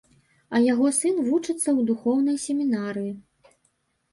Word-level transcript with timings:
А 0.53 0.61
яго 0.71 0.87
сын 0.99 1.19
вучыцца 1.27 1.63
ў 1.63 1.81
духоўнай 1.91 2.41
семінарыі. 2.47 3.13